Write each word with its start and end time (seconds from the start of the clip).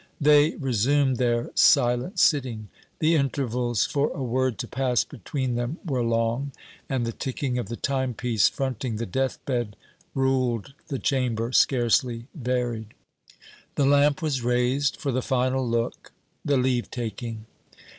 They 0.19 0.55
resumed 0.55 1.17
their 1.17 1.51
silent 1.53 2.17
sitting. 2.17 2.69
The 2.97 3.13
intervals 3.13 3.85
for 3.85 4.09
a 4.13 4.23
word 4.23 4.57
to 4.57 4.67
pass 4.67 5.03
between 5.03 5.53
them 5.53 5.77
were 5.85 6.01
long, 6.01 6.53
and 6.89 7.05
the 7.05 7.11
ticking 7.11 7.59
of 7.59 7.69
the 7.69 7.75
time 7.75 8.15
piece 8.15 8.49
fronting 8.49 8.95
the 8.95 9.05
death 9.05 9.37
bed 9.45 9.75
ruled 10.15 10.73
the 10.87 10.97
chamber, 10.97 11.51
scarcely 11.51 12.25
varied. 12.33 12.95
The 13.75 13.85
lamp 13.85 14.23
was 14.23 14.41
raised 14.41 14.97
for 14.97 15.11
the 15.11 15.21
final 15.21 15.69
look, 15.69 16.11
the 16.43 16.57
leave 16.57 16.89
taking. 16.89 17.45